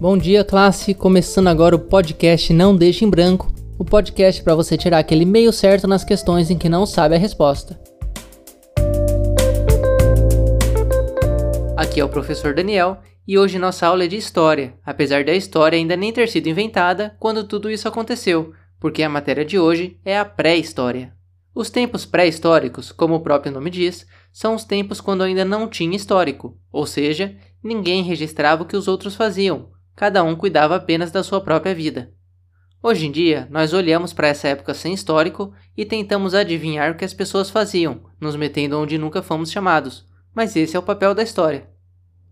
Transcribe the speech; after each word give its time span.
Bom 0.00 0.16
dia, 0.16 0.44
classe! 0.44 0.94
Começando 0.94 1.48
agora 1.48 1.74
o 1.74 1.78
podcast 1.80 2.52
Não 2.52 2.76
Deixe 2.76 3.04
em 3.04 3.10
Branco 3.10 3.52
o 3.76 3.84
podcast 3.84 4.40
para 4.44 4.54
você 4.54 4.76
tirar 4.78 5.00
aquele 5.00 5.24
meio 5.24 5.52
certo 5.52 5.88
nas 5.88 6.04
questões 6.04 6.52
em 6.52 6.56
que 6.56 6.68
não 6.68 6.86
sabe 6.86 7.16
a 7.16 7.18
resposta. 7.18 7.76
Aqui 11.76 11.98
é 11.98 12.04
o 12.04 12.08
professor 12.08 12.54
Daniel 12.54 12.98
e 13.26 13.36
hoje 13.36 13.58
nossa 13.58 13.88
aula 13.88 14.04
é 14.04 14.06
de 14.06 14.14
história, 14.14 14.74
apesar 14.86 15.24
da 15.24 15.34
história 15.34 15.76
ainda 15.76 15.96
nem 15.96 16.12
ter 16.12 16.28
sido 16.28 16.48
inventada 16.48 17.16
quando 17.18 17.42
tudo 17.42 17.68
isso 17.68 17.88
aconteceu, 17.88 18.52
porque 18.78 19.02
a 19.02 19.08
matéria 19.08 19.44
de 19.44 19.58
hoje 19.58 19.98
é 20.04 20.16
a 20.16 20.24
pré-história. 20.24 21.12
Os 21.52 21.70
tempos 21.70 22.06
pré-históricos, 22.06 22.92
como 22.92 23.16
o 23.16 23.20
próprio 23.20 23.50
nome 23.50 23.68
diz, 23.68 24.06
são 24.32 24.54
os 24.54 24.62
tempos 24.62 25.00
quando 25.00 25.24
ainda 25.24 25.44
não 25.44 25.66
tinha 25.66 25.96
histórico, 25.96 26.56
ou 26.70 26.86
seja, 26.86 27.36
ninguém 27.60 28.04
registrava 28.04 28.62
o 28.62 28.66
que 28.66 28.76
os 28.76 28.86
outros 28.86 29.16
faziam, 29.16 29.76
cada 29.98 30.22
um 30.22 30.36
cuidava 30.36 30.76
apenas 30.76 31.10
da 31.10 31.24
sua 31.24 31.40
própria 31.40 31.74
vida. 31.74 32.12
Hoje 32.80 33.08
em 33.08 33.10
dia, 33.10 33.48
nós 33.50 33.72
olhamos 33.72 34.12
para 34.12 34.28
essa 34.28 34.46
época 34.46 34.72
sem 34.72 34.94
histórico 34.94 35.52
e 35.76 35.84
tentamos 35.84 36.34
adivinhar 36.34 36.92
o 36.92 36.94
que 36.94 37.04
as 37.04 37.12
pessoas 37.12 37.50
faziam, 37.50 38.02
nos 38.20 38.36
metendo 38.36 38.78
onde 38.78 38.96
nunca 38.96 39.24
fomos 39.24 39.50
chamados, 39.50 40.06
mas 40.32 40.54
esse 40.54 40.76
é 40.76 40.78
o 40.78 40.84
papel 40.84 41.16
da 41.16 41.24
história. 41.24 41.68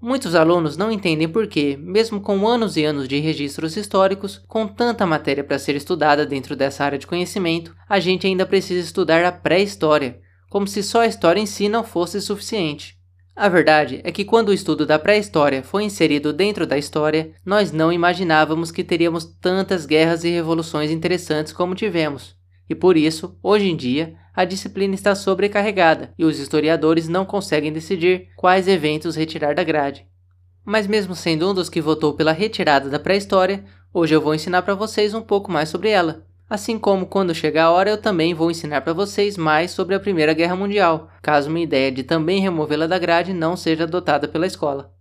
Muitos 0.00 0.34
alunos 0.34 0.76
não 0.76 0.90
entendem 0.90 1.28
por 1.28 1.46
que, 1.46 1.76
mesmo 1.76 2.20
com 2.20 2.48
anos 2.48 2.76
e 2.76 2.84
anos 2.84 3.06
de 3.06 3.20
registros 3.20 3.76
históricos, 3.76 4.42
com 4.48 4.66
tanta 4.66 5.06
matéria 5.06 5.44
para 5.44 5.56
ser 5.56 5.76
estudada 5.76 6.26
dentro 6.26 6.56
dessa 6.56 6.84
área 6.84 6.98
de 6.98 7.06
conhecimento, 7.06 7.72
a 7.88 8.00
gente 8.00 8.26
ainda 8.26 8.44
precisa 8.44 8.84
estudar 8.84 9.24
a 9.24 9.30
pré-história, 9.30 10.20
como 10.50 10.66
se 10.66 10.82
só 10.82 11.02
a 11.02 11.06
história 11.06 11.40
em 11.40 11.46
si 11.46 11.68
não 11.68 11.84
fosse 11.84 12.20
suficiente. 12.20 13.00
A 13.34 13.48
verdade 13.48 14.00
é 14.04 14.12
que 14.12 14.26
quando 14.26 14.50
o 14.50 14.52
estudo 14.52 14.84
da 14.84 14.98
pré-história 14.98 15.62
foi 15.62 15.84
inserido 15.84 16.34
dentro 16.34 16.66
da 16.66 16.76
história, 16.76 17.32
nós 17.44 17.72
não 17.72 17.90
imaginávamos 17.90 18.70
que 18.70 18.84
teríamos 18.84 19.24
tantas 19.24 19.86
guerras 19.86 20.22
e 20.22 20.30
revoluções 20.30 20.90
interessantes 20.90 21.52
como 21.52 21.74
tivemos. 21.74 22.36
E 22.68 22.74
por 22.74 22.96
isso, 22.96 23.38
hoje 23.42 23.68
em 23.70 23.76
dia, 23.76 24.14
a 24.34 24.44
disciplina 24.44 24.94
está 24.94 25.14
sobrecarregada 25.14 26.12
e 26.18 26.24
os 26.24 26.38
historiadores 26.38 27.08
não 27.08 27.24
conseguem 27.24 27.72
decidir 27.72 28.28
quais 28.36 28.68
eventos 28.68 29.16
retirar 29.16 29.54
da 29.54 29.64
grade. 29.64 30.06
Mas 30.64 30.86
mesmo 30.86 31.14
sendo 31.14 31.50
um 31.50 31.54
dos 31.54 31.70
que 31.70 31.80
votou 31.80 32.14
pela 32.14 32.32
retirada 32.32 32.90
da 32.90 32.98
pré-história, 32.98 33.64
hoje 33.92 34.14
eu 34.14 34.20
vou 34.20 34.34
ensinar 34.34 34.62
para 34.62 34.74
vocês 34.74 35.14
um 35.14 35.22
pouco 35.22 35.50
mais 35.50 35.70
sobre 35.70 35.88
ela. 35.88 36.26
Assim 36.52 36.78
como 36.78 37.06
quando 37.06 37.34
chegar 37.34 37.64
a 37.64 37.70
hora 37.70 37.88
eu 37.88 37.96
também 37.96 38.34
vou 38.34 38.50
ensinar 38.50 38.82
para 38.82 38.92
vocês 38.92 39.38
mais 39.38 39.70
sobre 39.70 39.94
a 39.94 39.98
Primeira 39.98 40.34
Guerra 40.34 40.54
Mundial, 40.54 41.08
caso 41.22 41.48
uma 41.48 41.58
ideia 41.58 41.90
de 41.90 42.02
também 42.02 42.42
removê-la 42.42 42.86
da 42.86 42.98
grade 42.98 43.32
não 43.32 43.56
seja 43.56 43.84
adotada 43.84 44.28
pela 44.28 44.46
escola. 44.46 44.92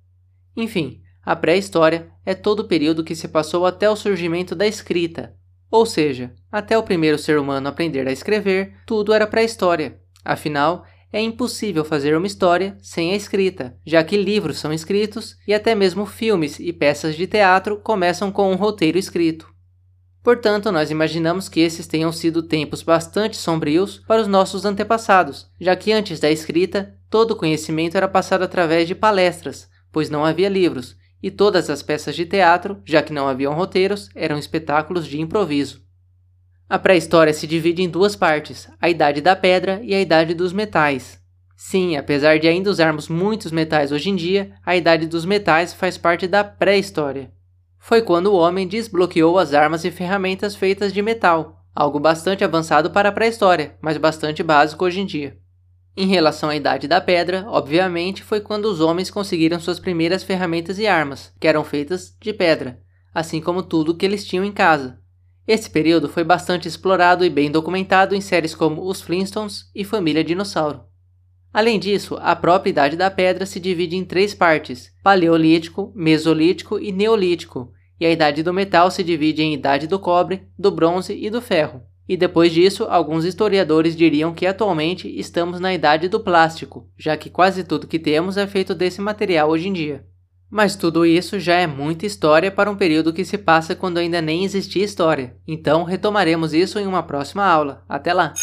Enfim, 0.56 1.02
a 1.22 1.36
pré-história 1.36 2.10
é 2.26 2.34
todo 2.34 2.62
o 2.62 2.68
período 2.70 3.04
que 3.04 3.18
se 3.18 3.28
passou 3.28 3.66
até 3.66 3.90
o 3.90 3.98
surgimento 3.98 4.56
da 4.56 4.66
escrita, 4.66 5.36
ou 5.70 5.86
seja, 5.86 6.34
até 6.50 6.78
o 6.78 6.84
primeiro 6.84 7.18
ser 7.18 7.38
humano 7.38 7.68
aprender 7.68 8.08
a 8.08 8.14
escrever, 8.14 8.76
tudo 8.86 9.12
era 9.12 9.28
pré-história. 9.28 10.00
Afinal, 10.24 10.86
é 11.12 11.20
impossível 11.20 11.84
fazer 11.84 12.16
uma 12.16 12.28
história 12.28 12.78
sem 12.82 13.12
a 13.12 13.16
escrita, 13.18 13.76
já 13.86 14.02
que 14.06 14.16
livros 14.16 14.58
são 14.58 14.72
escritos 14.72 15.36
e 15.46 15.54
até 15.54 15.76
mesmo 15.76 16.06
filmes 16.06 16.62
e 16.62 16.72
peças 16.72 17.14
de 17.14 17.28
teatro 17.28 17.76
começam 17.76 18.32
com 18.32 18.50
um 18.50 18.56
roteiro 18.56 18.98
escrito. 18.98 19.51
Portanto, 20.24 20.72
nós 20.72 20.92
imaginamos 20.92 21.50
que 21.50 21.62
esses 21.62 21.88
tenham 21.88 22.12
sido 22.12 22.44
tempos 22.44 22.84
bastante 22.84 23.38
sombrios 23.38 23.98
para 24.08 24.22
os 24.22 24.28
nossos 24.28 24.66
antepassados, 24.66 25.50
já 25.60 25.76
que 25.76 25.92
antes 25.92 26.20
da 26.20 26.30
escrita, 26.30 26.96
todo 27.10 27.32
o 27.32 27.36
conhecimento 27.36 27.98
era 27.98 28.08
passado 28.08 28.44
através 28.44 28.88
de 28.88 28.94
palestras, 28.94 29.68
pois 29.92 30.12
não 30.12 30.24
havia 30.24 30.48
livros, 30.48 30.96
e 31.24 31.32
todas 31.32 31.72
as 31.72 31.82
peças 31.82 32.16
de 32.16 32.26
teatro, 32.26 32.82
já 32.86 33.02
que 33.02 33.14
não 33.14 33.28
haviam 33.28 33.56
roteiros, 33.56 34.10
eram 34.14 34.38
espetáculos 34.38 35.08
de 35.08 35.20
improviso. 35.20 35.82
A 36.70 36.78
pré-história 36.78 37.34
se 37.34 37.48
divide 37.48 37.82
em 37.82 37.90
duas 37.90 38.16
partes: 38.16 38.70
a 38.80 38.90
Idade 38.90 39.22
da 39.22 39.36
Pedra 39.36 39.82
e 39.84 39.94
a 39.94 40.00
Idade 40.00 40.36
dos 40.36 40.54
Metais. 40.54 41.20
Sim, 41.58 41.96
apesar 41.98 42.40
de 42.40 42.48
ainda 42.48 42.70
usarmos 42.70 43.08
muitos 43.08 43.52
metais 43.52 43.92
hoje 43.92 44.10
em 44.10 44.16
dia, 44.16 44.54
a 44.66 44.76
Idade 44.76 45.08
dos 45.08 45.26
Metais 45.26 45.74
faz 45.74 45.98
parte 45.98 46.28
da 46.28 46.44
pré-história 46.44 47.32
foi 47.84 48.00
quando 48.04 48.28
o 48.28 48.36
homem 48.36 48.68
desbloqueou 48.68 49.40
as 49.40 49.56
armas 49.56 49.84
e 49.84 49.90
ferramentas 49.90 50.56
feitas 50.56 50.94
de 50.94 51.02
metal, 51.02 51.66
algo 51.74 52.00
bastante 52.00 52.44
avançado 52.44 52.92
para 52.92 53.10
a 53.10 53.12
pré-história, 53.12 53.76
mas 53.82 53.98
bastante 53.98 54.44
básico 54.44 54.86
hoje 54.86 55.02
em 55.02 55.06
dia. 55.06 55.36
Em 55.98 56.06
relação 56.06 56.50
à 56.50 56.56
Idade 56.56 56.88
da 56.88 57.02
Pedra, 57.02 57.44
obviamente, 57.48 58.24
foi 58.24 58.40
quando 58.40 58.66
os 58.66 58.80
homens 58.80 59.10
conseguiram 59.10 59.60
suas 59.60 59.80
primeiras 59.80 60.22
ferramentas 60.24 60.78
e 60.78 60.86
armas, 60.86 61.34
que 61.40 61.48
eram 61.48 61.64
feitas 61.64 62.16
de 62.22 62.32
pedra, 62.32 62.80
assim 63.14 63.42
como 63.42 63.64
tudo 63.64 63.98
que 63.98 64.06
eles 64.06 64.24
tinham 64.24 64.46
em 64.46 64.52
casa. 64.52 65.00
Esse 65.48 65.68
período 65.68 66.08
foi 66.08 66.24
bastante 66.24 66.68
explorado 66.68 67.26
e 67.26 67.32
bem 67.32 67.50
documentado 67.50 68.14
em 68.14 68.22
séries 68.22 68.54
como 68.54 68.88
Os 68.88 69.02
Flintstones 69.02 69.72
e 69.74 69.84
Família 69.84 70.24
Dinossauro. 70.24 70.91
Além 71.54 71.80
disso, 71.80 72.18
a 72.22 72.36
própria 72.36 72.70
Idade 72.70 72.96
da 72.96 73.12
Pedra 73.12 73.46
se 73.46 73.60
divide 73.60 73.96
em 73.96 74.06
três 74.06 74.34
partes: 74.34 74.92
Paleolítico, 75.04 75.92
Mesolítico 75.96 76.80
e 76.80 76.92
Neolítico, 76.92 77.72
e 78.00 78.06
a 78.06 78.12
Idade 78.12 78.42
do 78.42 78.54
Metal 78.54 78.90
se 78.90 79.04
divide 79.04 79.44
em 79.44 79.54
Idade 79.54 79.86
do 79.86 80.00
Cobre, 80.00 80.48
do 80.58 80.72
Bronze 80.72 81.14
e 81.14 81.30
do 81.30 81.42
Ferro. 81.42 81.84
E 82.08 82.18
depois 82.18 82.52
disso, 82.52 82.86
alguns 82.90 83.26
historiadores 83.26 83.96
diriam 83.96 84.34
que 84.34 84.46
atualmente 84.46 85.08
estamos 85.08 85.60
na 85.60 85.74
Idade 85.74 86.10
do 86.10 86.20
Plástico, 86.20 86.90
já 86.98 87.16
que 87.16 87.30
quase 87.30 87.64
tudo 87.64 87.88
que 87.88 88.00
temos 88.00 88.38
é 88.38 88.48
feito 88.48 88.74
desse 88.74 89.00
material 89.00 89.50
hoje 89.50 89.68
em 89.68 89.74
dia. 89.74 90.06
Mas 90.50 90.76
tudo 90.76 91.06
isso 91.06 91.40
já 91.40 91.56
é 91.56 91.68
muita 91.68 92.06
história 92.06 92.52
para 92.52 92.70
um 92.70 92.76
período 92.76 93.14
que 93.14 93.24
se 93.24 93.38
passa 93.38 93.74
quando 93.74 94.00
ainda 94.00 94.22
nem 94.22 94.44
existia 94.44 94.84
história. 94.84 95.38
Então 95.48 95.84
retomaremos 95.84 96.54
isso 96.54 96.78
em 96.78 96.86
uma 96.86 97.04
próxima 97.04 97.46
aula. 97.46 97.86
Até 97.88 98.14
lá! 98.14 98.34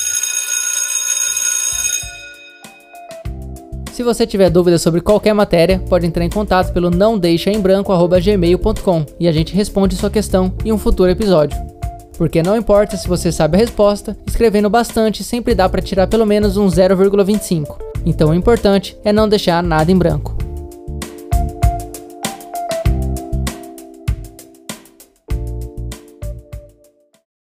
Se 3.99 4.05
você 4.05 4.25
tiver 4.25 4.49
dúvidas 4.49 4.81
sobre 4.81 5.01
qualquer 5.01 5.35
matéria, 5.35 5.81
pode 5.89 6.07
entrar 6.07 6.25
em 6.25 6.31
contato 6.31 6.73
pelo 6.73 6.89
não 6.89 7.19
deixa 7.19 7.51
em 7.51 7.61
branco@gmail.com 7.61 9.05
e 9.19 9.27
a 9.27 9.33
gente 9.33 9.53
responde 9.53 9.97
sua 9.97 10.09
questão 10.09 10.53
em 10.65 10.71
um 10.71 10.79
futuro 10.79 11.11
episódio. 11.11 11.59
Porque 12.17 12.41
não 12.41 12.57
importa 12.57 12.97
se 12.97 13.09
você 13.09 13.33
sabe 13.33 13.57
a 13.57 13.59
resposta, 13.59 14.17
escrevendo 14.25 14.71
bastante 14.71 15.25
sempre 15.25 15.53
dá 15.53 15.69
para 15.69 15.83
tirar 15.83 16.07
pelo 16.07 16.25
menos 16.25 16.57
um 16.57 16.69
0,25. 16.69 17.77
Então 18.07 18.31
o 18.31 18.35
importante 18.35 18.97
é 19.05 19.13
não 19.13 19.29
deixar 19.29 19.61
nada 19.65 19.91
em 19.91 19.99
branco. 19.99 20.38